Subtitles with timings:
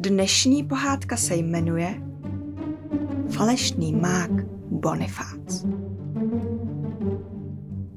[0.00, 2.02] Dnešní pohádka se jmenuje
[3.30, 4.30] Falešný mák
[4.70, 5.64] Bonifác.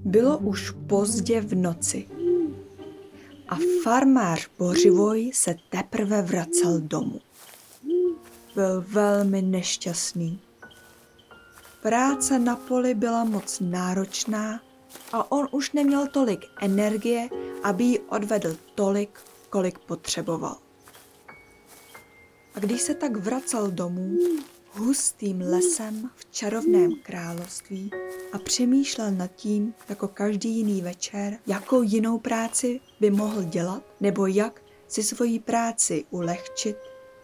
[0.05, 2.07] Bylo už pozdě v noci
[3.49, 7.19] a farmář Bořivoj se teprve vracel domů.
[8.55, 10.39] Byl velmi nešťastný.
[11.81, 14.61] Práce na poli byla moc náročná
[15.13, 17.29] a on už neměl tolik energie,
[17.63, 20.57] aby ji odvedl tolik, kolik potřeboval.
[22.55, 24.17] A když se tak vracel domů,
[24.71, 27.91] hustým lesem v čarovném království
[28.33, 34.27] a přemýšlel nad tím, jako každý jiný večer, jakou jinou práci by mohl dělat, nebo
[34.27, 36.77] jak si svoji práci ulehčit,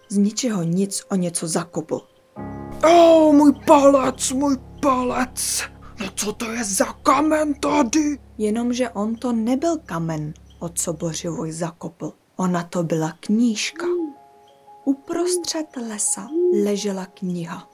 [0.10, 2.02] z ničeho nic o něco zakopl.
[2.84, 5.64] Oh, můj palec, můj palec!
[6.00, 8.20] No co to je za kamen tady?
[8.38, 12.14] Jenomže on to nebyl kamen, o co Bořivoj zakopl.
[12.36, 13.97] Ona to byla knížka.
[14.88, 16.30] Uprostřed lesa
[16.64, 17.70] ležela kniha.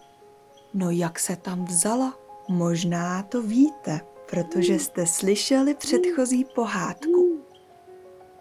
[0.73, 2.13] No jak se tam vzala?
[2.49, 7.39] Možná to víte, protože jste slyšeli předchozí pohádku.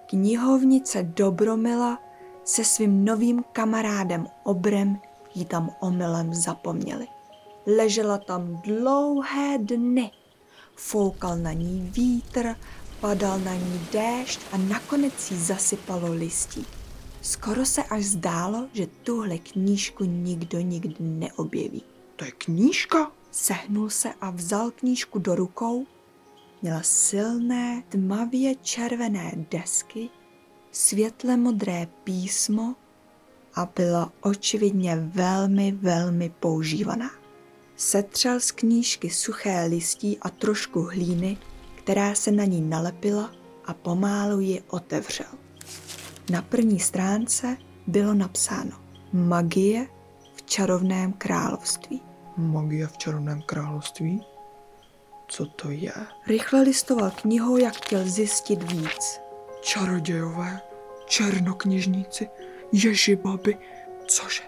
[0.06, 1.98] Knihovnice Dobromila
[2.44, 5.00] se svým novým kamarádem Obrem
[5.34, 7.06] ji tam omylem zapomněli.
[7.66, 10.10] Ležela tam dlouhé dny.
[10.76, 12.56] Foukal na ní vítr,
[13.00, 16.66] padal na ní déšť a nakonec jí zasypalo listí.
[17.22, 21.82] Skoro se až zdálo, že tuhle knížku nikdo nikdy neobjeví.
[22.16, 23.12] To je knížka?
[23.30, 25.86] Sehnul se a vzal knížku do rukou.
[26.62, 30.10] Měla silné, tmavě červené desky,
[30.72, 32.74] světle modré písmo
[33.54, 37.10] a byla očividně velmi, velmi používaná.
[37.76, 41.38] Setřel z knížky suché listí a trošku hlíny,
[41.74, 43.32] která se na ní nalepila
[43.64, 45.26] a pomálu ji otevřel.
[46.30, 47.56] Na první stránce
[47.86, 48.70] bylo napsáno
[49.12, 49.86] Magie
[50.34, 52.02] v čarovném království.
[52.36, 54.24] Magie v čarovném království?
[55.28, 55.92] Co to je?
[56.26, 59.20] Rychle listoval knihou, jak chtěl zjistit víc.
[59.60, 60.60] Čarodějové,
[61.06, 62.28] černokněžníci,
[62.72, 63.58] ježibaby,
[64.06, 64.42] cože?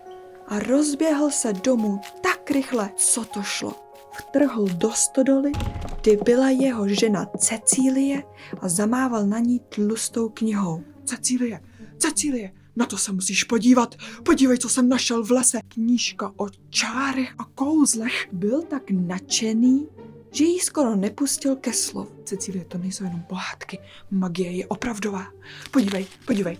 [0.48, 3.72] A rozběhl se domů tak rychle, co to šlo.
[4.12, 5.52] Vtrhl do stodoly,
[6.00, 8.22] kdy byla jeho žena Cecílie
[8.60, 10.82] a zamával na ní tlustou knihou.
[11.04, 11.60] Cecílie,
[11.98, 13.94] Cecílie, na to se musíš podívat.
[14.22, 15.60] Podívej, co jsem našel v lese.
[15.68, 18.28] Knížka o čárech a kouzlech.
[18.32, 19.88] Byl tak nadšený,
[20.32, 22.08] že jí skoro nepustil ke slov.
[22.24, 23.78] Cecílie, to nejsou jenom pohádky.
[24.10, 25.26] Magie je opravdová.
[25.70, 26.58] Podívej, podívej.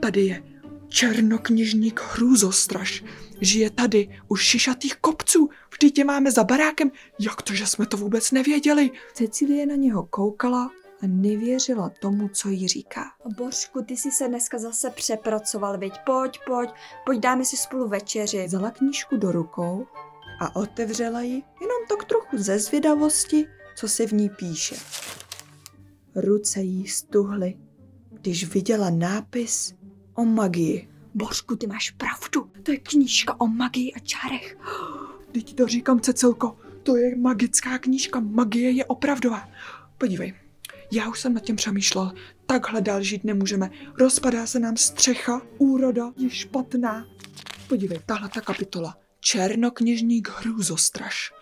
[0.00, 0.42] Tady je
[0.88, 3.04] černokněžník hrůzostraž.
[3.40, 5.48] Žije tady u šišatých kopců.
[5.72, 6.90] Vždyť tě máme za barákem.
[7.20, 8.90] Jak to, že jsme to vůbec nevěděli?
[9.14, 10.70] Cecílie na něho koukala
[11.02, 13.04] a nevěřila tomu, co jí říká.
[13.36, 15.92] Bořku, ty jsi se dneska zase přepracoval, viď?
[16.06, 16.70] Pojď, pojď,
[17.06, 18.46] pojď, dáme si spolu večeři.
[18.46, 19.86] Vzala knížku do rukou
[20.40, 23.46] a otevřela ji jenom tak trochu ze zvědavosti,
[23.76, 24.76] co se v ní píše.
[26.14, 27.58] Ruce jí stuhly,
[28.10, 29.74] když viděla nápis
[30.14, 30.88] o magii.
[31.14, 34.58] Bořku, ty máš pravdu, to je knížka o magii a čárech.
[35.32, 39.48] Teď to říkám, Cecilko, to je magická knížka, magie je opravdová.
[39.98, 40.34] Podívej,
[40.92, 42.12] já už jsem nad tím přemýšlel.
[42.46, 43.70] Takhle dál žít nemůžeme.
[43.98, 47.06] Rozpadá se nám střecha, úroda je špatná.
[47.68, 48.96] Podívej, tahle ta kapitola.
[49.20, 51.32] Černokněžník hrůzostraž.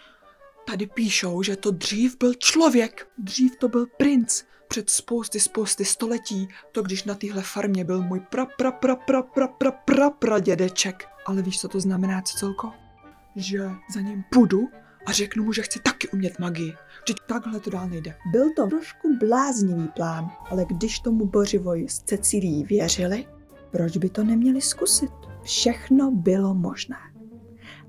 [0.67, 3.09] Tady píšou, že to dřív byl člověk.
[3.19, 4.43] Dřív to byl princ.
[4.69, 9.23] Před spousty, spousty století, to když na téhle farmě byl můj pra, pra, pra, pra,
[9.23, 11.09] pra, pra, pra, pra dědeček.
[11.27, 12.73] Ale víš, co to znamená, celko?
[13.37, 14.69] Že za ním půjdu
[15.07, 16.75] a řeknu mu, že chci taky umět magii.
[17.05, 18.15] Vždyť takhle to dál nejde.
[18.33, 23.27] Byl to trošku bláznivý plán, ale když tomu Bořivoj s Cecílií věřili,
[23.71, 25.11] proč by to neměli zkusit?
[25.43, 26.97] Všechno bylo možné.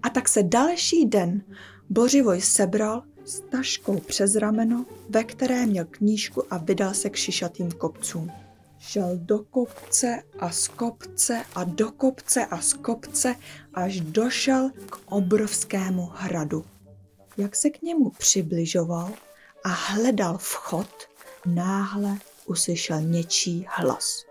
[0.03, 1.43] A tak se další den
[1.89, 7.71] Bořivoj sebral s taškou přes rameno, ve které měl knížku a vydal se k šišatým
[7.71, 8.31] kopcům.
[8.79, 13.35] Šel do kopce a z kopce a do kopce a z kopce,
[13.73, 16.65] až došel k obrovskému hradu.
[17.37, 19.13] Jak se k němu přibližoval
[19.63, 21.09] a hledal vchod,
[21.45, 24.25] náhle uslyšel něčí hlas.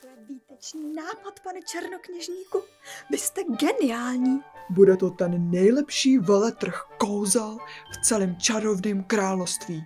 [0.00, 2.62] To je výtečný nápad, pane černokněžníku.
[3.10, 4.40] Vy jste geniální.
[4.70, 7.58] Bude to ten nejlepší veletrh kouzel
[7.92, 9.84] v celém čarovném království.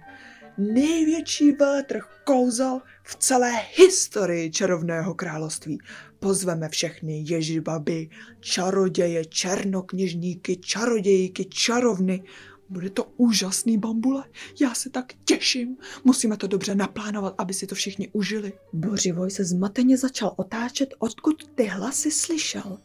[0.58, 5.78] Největší veletrh kouzel v celé historii čarovného království.
[6.18, 8.08] Pozveme všechny ježibaby,
[8.40, 12.22] čaroděje, černokněžníky, čarodějky, čarovny.
[12.70, 14.24] Bude to úžasný bambule.
[14.60, 15.76] Já se tak těším.
[16.04, 18.52] Musíme to dobře naplánovat, aby si to všichni užili.
[18.72, 22.78] Bořivoj se zmateně začal otáčet, odkud ty hlasy slyšel.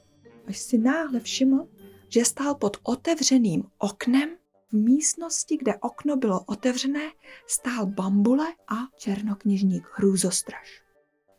[0.48, 1.68] až si náhle všiml,
[2.10, 4.30] že stál pod otevřeným oknem.
[4.70, 7.12] V místnosti, kde okno bylo otevřené,
[7.48, 10.82] stál bambule a černokněžník hrůzostraž.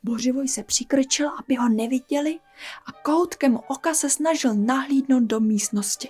[0.02, 2.38] Bořivoj se přikrčil, aby ho neviděli
[2.86, 6.08] a koutkem oka se snažil nahlídnout do místnosti.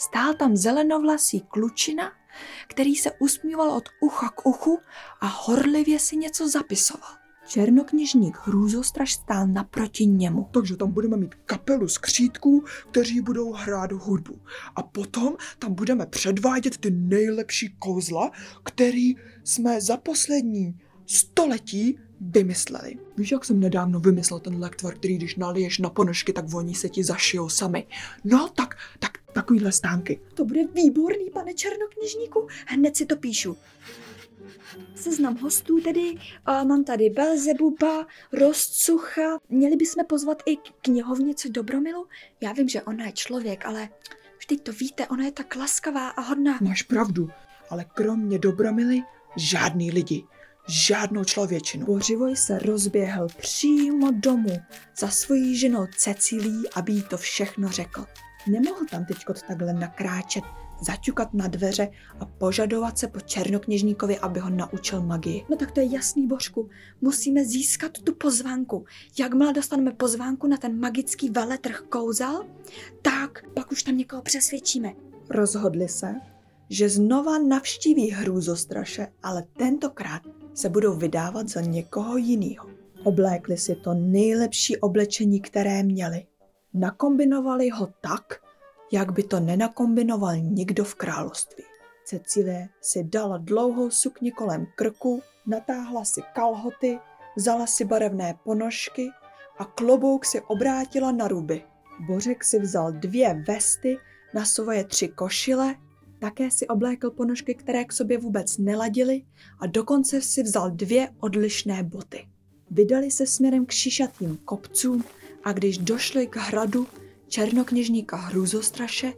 [0.00, 2.12] Stál tam zelenovlasý klučina,
[2.68, 4.78] který se usmíval od ucha k uchu
[5.20, 7.10] a horlivě si něco zapisoval.
[7.46, 10.48] Černokněžník hrůzostraž stál naproti němu.
[10.52, 14.40] Takže tam budeme mít kapelu skřítků, kteří budou hrát hudbu.
[14.76, 18.30] A potom tam budeme předvádět ty nejlepší kouzla,
[18.64, 19.14] který
[19.44, 22.98] jsme za poslední století vymysleli.
[23.16, 26.88] Víš, jak jsem nedávno vymyslel ten lektvar, který když naliješ na ponožky, tak oni se
[26.88, 27.86] ti zašijou sami.
[28.24, 30.20] No, tak, tak takovýhle stánky.
[30.34, 32.48] To bude výborný, pane černokněžníku.
[32.66, 33.56] Hned si to píšu.
[34.94, 36.14] Seznam hostů tedy,
[36.44, 39.38] a mám tady Belzebuba, Rostcucha.
[39.48, 42.06] Měli bychom pozvat i knihovnici Dobromilu?
[42.40, 43.88] Já vím, že ona je člověk, ale
[44.38, 46.58] vždyť to víte, ona je tak laskavá a hodná.
[46.60, 47.30] Máš pravdu,
[47.70, 49.02] ale kromě Dobromily
[49.36, 50.24] žádný lidi,
[50.68, 51.86] žádnou člověčinu.
[51.86, 54.56] Bořivoj se rozběhl přímo domů
[54.98, 58.04] za svojí ženou Cecilí, aby jí to všechno řekl.
[58.48, 60.44] Nemohl tam teďkot takhle nakráčet,
[60.80, 61.88] zaťukat na dveře
[62.20, 65.44] a požadovat se po černokněžníkovi, aby ho naučil magii.
[65.50, 66.68] No tak to je jasný, Božku.
[67.00, 68.84] Musíme získat tu pozvánku.
[69.18, 72.46] Jakmile dostaneme pozvánku na ten magický veletrh kouzel,
[73.02, 74.92] tak pak už tam někoho přesvědčíme.
[75.30, 76.14] Rozhodli se,
[76.70, 80.22] že znova navštíví hrůzostraše, ale tentokrát
[80.54, 82.68] se budou vydávat za někoho jiného.
[83.04, 86.26] Oblékli si to nejlepší oblečení, které měli.
[86.74, 88.40] Nakombinovali ho tak,
[88.92, 91.64] jak by to nenakombinoval nikdo v království.
[92.04, 96.98] Cecilie si dala dlouhou sukni kolem krku, natáhla si kalhoty,
[97.36, 99.10] vzala si barevné ponožky
[99.58, 101.64] a klobouk si obrátila na ruby.
[102.06, 103.98] Bořek si vzal dvě vesty
[104.34, 105.74] na svoje tři košile,
[106.20, 109.22] také si oblékl ponožky, které k sobě vůbec neladily
[109.60, 112.28] a dokonce si vzal dvě odlišné boty.
[112.70, 115.04] Vydali se směrem k šišatým kopcům
[115.44, 116.86] a když došli k hradu
[117.28, 119.12] černokněžníka Hrůzostraše,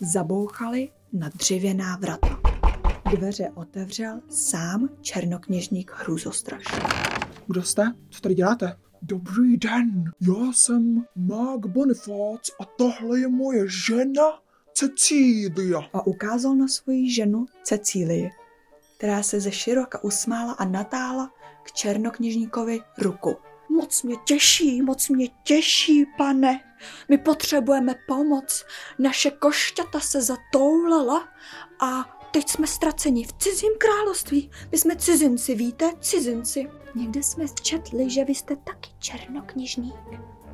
[0.00, 2.40] zabouchali na dřevěná vrata.
[3.10, 6.64] Dveře otevřel sám černokněžník Hrůzostraš.
[7.46, 7.92] Kdo jste?
[8.10, 8.76] Co tady děláte?
[9.02, 14.22] Dobrý den, já jsem Mark Bonifác a tohle je moje žena
[14.74, 15.80] Cecília.
[15.92, 18.30] A ukázal na svoji ženu Cecílii,
[18.96, 21.30] která se ze široka usmála a natáhla
[21.62, 23.36] k černokněžníkovi ruku.
[23.68, 26.60] Moc mě těší, moc mě těší, pane.
[27.08, 28.64] My potřebujeme pomoc.
[28.98, 31.28] Naše košťata se zatoulala
[31.80, 34.50] a teď jsme ztraceni v cizím království.
[34.72, 35.90] My jsme cizinci, víte?
[36.00, 36.70] Cizinci.
[36.94, 39.94] Někde jsme četli, že vy jste taky černokněžník.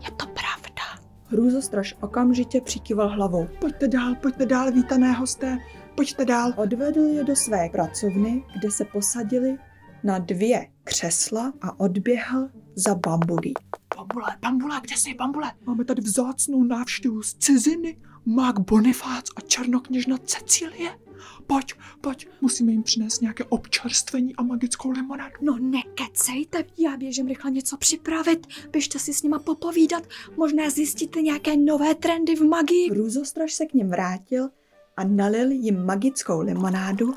[0.01, 1.03] Je to pravda.
[1.25, 3.49] Hrůzostraž okamžitě přikyval hlavou.
[3.61, 5.59] Pojďte dál, pojďte dál, vítané hosté.
[5.95, 6.53] Pojďte dál.
[6.57, 9.59] Odvedl je do své pracovny, kde se posadili
[10.05, 13.55] na dvě křesla a odběhl za bambulí.
[13.97, 15.53] Bambule, bambule, kde jsi, bambule?
[15.67, 17.97] Máme tady vzácnou návštěvu z ciziny.
[18.25, 20.99] Mark Bonifác a černokněžna Cecilie.
[21.47, 25.35] Pojď, pojď, musíme jim přinést nějaké občerstvení a magickou limonádu.
[25.41, 30.03] No nekecejte, já běžím rychle něco připravit, běžte si s nima popovídat,
[30.37, 32.95] možná zjistíte nějaké nové trendy v magii.
[32.95, 34.49] Růzostraž se k ním vrátil
[34.97, 37.15] a nalil jim magickou limonádu,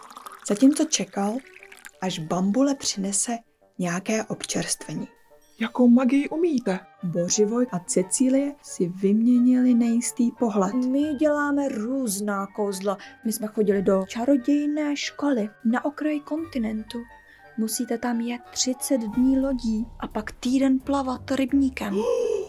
[0.48, 1.38] zatímco čekal,
[2.06, 3.38] až bambule přinese
[3.80, 5.08] nějaké občerstvení.
[5.60, 6.80] Jakou magii umíte?
[7.04, 10.76] Bořivoj a Cecílie si vyměnili nejistý pohled.
[10.76, 12.98] My děláme různá kouzla.
[13.26, 16.98] My jsme chodili do čarodějné školy na okraji kontinentu.
[17.58, 21.96] Musíte tam jet 30 dní lodí a pak týden plavat rybníkem.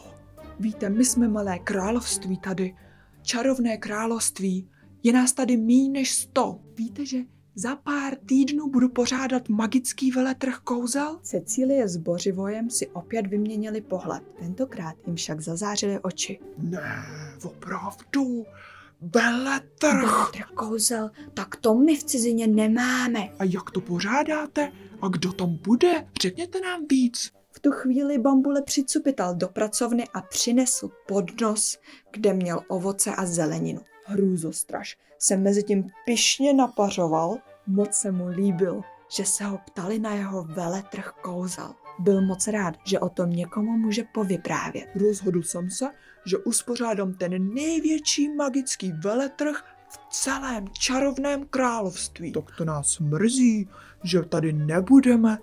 [0.61, 2.77] Víte, my jsme malé království tady.
[3.23, 4.71] Čarovné království.
[5.03, 6.61] Je nás tady méně než sto.
[6.77, 7.19] Víte, že
[7.59, 11.19] za pár týdnů budu pořádat magický veletrh kouzel?
[11.23, 14.23] Cecílie s Bořivojem si opět vyměnili pohled.
[14.39, 16.39] Tentokrát jim však zazářily oči.
[16.59, 17.07] Ne,
[17.45, 18.47] opravdu.
[19.01, 20.01] Veletrh.
[20.01, 23.29] Veletrh kouzel, tak to my v cizině nemáme.
[23.39, 24.73] A jak to pořádáte?
[25.03, 26.07] A kdo tam bude?
[26.23, 27.31] Řekněte nám víc.
[27.51, 31.79] V tu chvíli bambule přicupital do pracovny a přinesl podnos,
[32.13, 33.81] kde měl ovoce a zeleninu.
[34.07, 37.37] Hrůzostraž se mezi tím pyšně napařoval,
[37.67, 38.83] moc se mu líbil,
[39.17, 41.75] že se ho ptali na jeho veletrh kouzel.
[41.99, 44.89] Byl moc rád, že o tom někomu může povyprávět.
[44.95, 45.87] Rozhodl jsem se,
[46.27, 52.33] že uspořádám ten největší magický veletrh v celém čarovném království.
[52.33, 53.69] Tak to nás mrzí,
[54.05, 55.39] že tady nebudeme.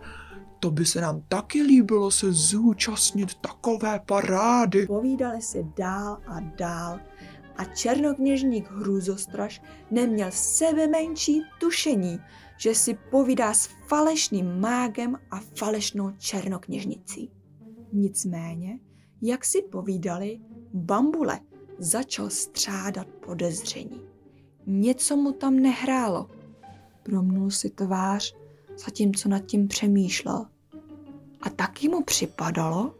[0.59, 4.87] to by se nám taky líbilo se zúčastnit takové parády.
[4.87, 6.99] Povídali si dál a dál
[7.57, 12.19] a černokněžník Hrůzostraž neměl sebe menší tušení,
[12.57, 17.31] že si povídá s falešným mágem a falešnou černokněžnicí.
[17.93, 18.79] Nicméně,
[19.21, 20.39] jak si povídali,
[20.73, 21.39] Bambule
[21.77, 24.01] začal střádat podezření.
[24.65, 26.29] Něco mu tam nehrálo.
[27.03, 28.35] Promnul si tvář,
[28.85, 30.45] zatímco nad tím přemýšlel.
[31.41, 32.95] A taky mu připadalo,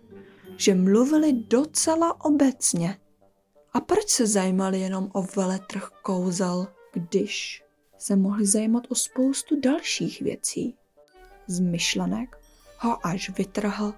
[0.57, 2.97] že mluvili docela obecně.
[3.75, 7.63] A proč se zajímali jenom o veletrh kouzel, když
[7.97, 10.75] se mohli zajímat o spoustu dalších věcí?
[11.47, 12.37] Z myšlenek
[12.79, 13.93] ho až vytrhl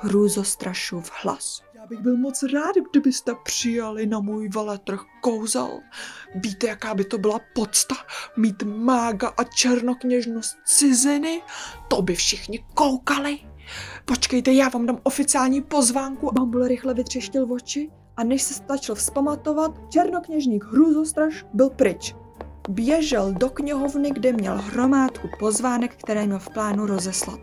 [0.00, 1.62] hrůzostrašův hlas.
[1.74, 5.80] Já bych byl moc rád, kdybyste přijali na můj veletrh kouzel.
[6.34, 7.94] Víte, jaká by to byla podsta?
[8.36, 11.42] Mít mága a černokněžnost ciziny?
[11.88, 13.38] To by všichni koukali.
[14.04, 16.30] Počkejte, já vám dám oficiální pozvánku.
[16.32, 22.14] Bambule rychle vytřeštil oči a než se stačil vzpamatovat, černokněžník hrůzostraž byl pryč.
[22.68, 27.40] Běžel do knihovny, kde měl hromádku pozvánek, které měl v plánu rozeslat.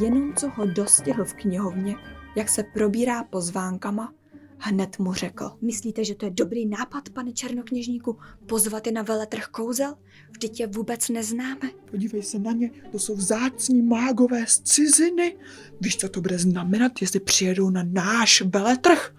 [0.00, 1.96] Jenom co ho dostihl v knihovně,
[2.36, 4.12] jak se probírá pozvánkama,
[4.62, 5.50] hned mu řekl.
[5.60, 8.16] Myslíte, že to je dobrý nápad, pane černokněžníku,
[8.46, 9.94] pozvat je na veletrh kouzel?
[10.30, 11.70] Vždyť je vůbec neznáme.
[11.90, 15.36] Podívej se na ně, to jsou vzácní mágové z ciziny.
[15.80, 19.14] Víš, co to bude znamenat, jestli přijedou na náš veletrh?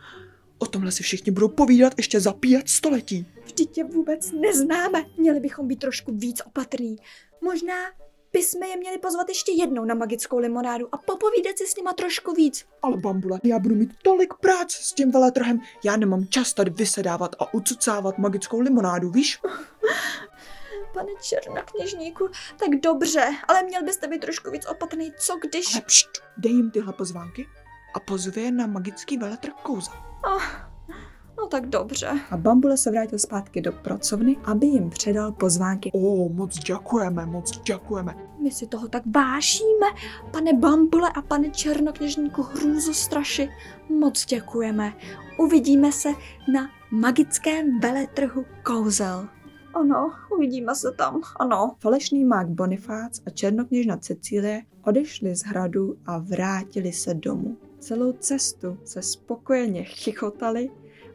[0.57, 3.25] O tomhle si všichni budou povídat ještě za pět století.
[3.45, 5.05] Vždyť je vůbec neznáme.
[5.17, 6.95] Měli bychom být trošku víc opatrní.
[7.41, 7.75] Možná
[8.33, 12.33] bychom je měli pozvat ještě jednou na magickou limonádu a popovídat si s nima trošku
[12.33, 12.65] víc.
[12.81, 17.35] Ale bambule, já budu mít tolik práce s tím veletrhem, já nemám čas tady vysedávat
[17.39, 19.41] a ucucávat magickou limonádu, víš?
[20.93, 25.75] Pane černokněžníku, tak dobře, ale měl byste být trošku víc opatrný, co když...
[25.75, 27.47] Ale pšt, dej jim tyhle pozvánky
[27.95, 29.93] a pozve je na magický veletrh kouzel.
[30.25, 30.72] Oh,
[31.43, 32.19] no tak dobře.
[32.31, 35.91] A Bambule se vrátil zpátky do pracovny, aby jim předal pozvánky.
[35.93, 38.15] O, moc děkujeme, moc děkujeme.
[38.43, 39.87] My si toho tak vážíme,
[40.31, 43.49] pane Bambule a pane černokněžníku Hrůzostraši.
[43.89, 44.93] Moc děkujeme.
[45.39, 46.09] Uvidíme se
[46.53, 49.27] na magickém veletrhu kouzel.
[49.73, 51.75] Ano, uvidíme se tam, ano.
[51.79, 57.57] Falešný mák Bonifác a černokněžna Cecílie odešli z hradu a vrátili se domů.
[57.79, 60.69] Celou cestu se spokojeně chichotali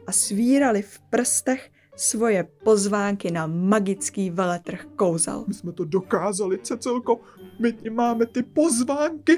[0.07, 5.43] a svírali v prstech svoje pozvánky na magický veletrh kouzel.
[5.47, 7.19] My jsme to dokázali, Cecilko,
[7.59, 9.33] my ti máme ty pozvánky.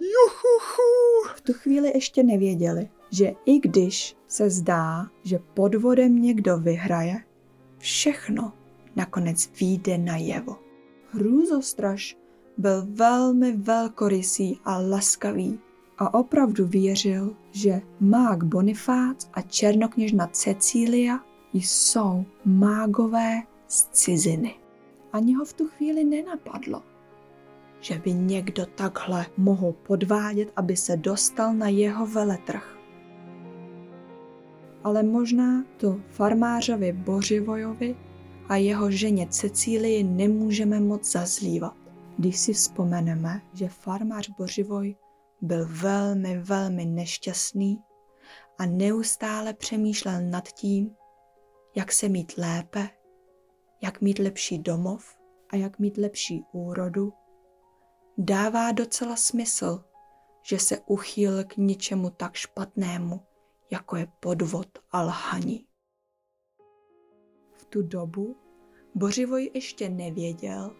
[0.00, 1.34] Juchuchu.
[1.36, 7.16] V tu chvíli ještě nevěděli, že i když se zdá, že podvodem někdo vyhraje,
[7.78, 8.52] všechno
[8.96, 10.56] nakonec vyjde najevo.
[11.10, 12.16] Hrůzostraž
[12.58, 15.60] byl velmi velkorysý a laskavý
[15.98, 21.20] a opravdu věřil, že mák Bonifác a černokněžna Cecília
[21.52, 24.54] jsou mágové z ciziny.
[25.12, 26.82] Ani ho v tu chvíli nenapadlo,
[27.80, 32.78] že by někdo takhle mohl podvádět, aby se dostal na jeho veletrh.
[34.84, 37.96] Ale možná to farmářovi Bořivojovi
[38.48, 41.76] a jeho ženě Cecílii nemůžeme moc zazlívat,
[42.18, 44.96] když si vzpomeneme, že farmář Bořivoj
[45.44, 47.82] byl velmi, velmi nešťastný
[48.58, 50.96] a neustále přemýšlel nad tím,
[51.76, 52.88] jak se mít lépe,
[53.82, 55.18] jak mít lepší domov
[55.50, 57.12] a jak mít lepší úrodu,
[58.18, 59.84] dává docela smysl,
[60.42, 63.20] že se uchýl k něčemu tak špatnému,
[63.70, 65.66] jako je podvod a lhaní.
[67.52, 68.36] V tu dobu
[68.94, 70.76] Bořivoj ještě nevěděl,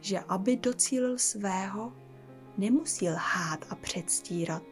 [0.00, 1.92] že aby docílil svého,
[2.58, 4.62] nemusí lhát a předstírat.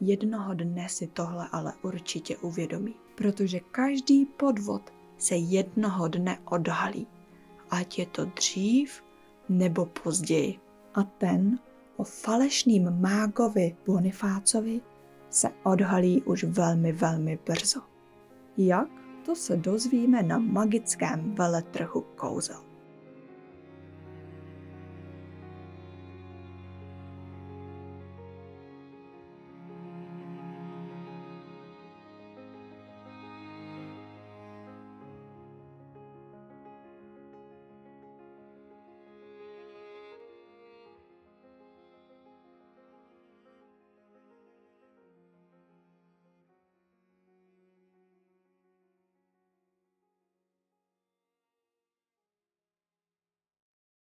[0.00, 7.06] Jednoho dne si tohle ale určitě uvědomí, protože každý podvod se jednoho dne odhalí,
[7.70, 9.04] ať je to dřív
[9.48, 10.58] nebo později.
[10.94, 11.58] A ten
[11.96, 14.80] o falešným mágovi Bonifácovi
[15.30, 17.80] se odhalí už velmi, velmi brzo.
[18.56, 18.88] Jak?
[19.26, 22.73] To se dozvíme na magickém veletrhu kouzel.